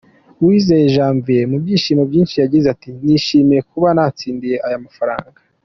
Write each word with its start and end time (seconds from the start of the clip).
Uwizeye 0.41 0.85
Janvier 0.95 1.47
mu 1.51 1.57
byishimo 1.63 2.03
byinshi 2.09 2.35
yagize 2.37 2.65
ati 2.73 2.89
“Nishimiye 3.05 3.61
kuba 3.71 3.87
natsindiye 3.95 4.57
aya 4.67 4.83
mafaranga. 4.85 5.39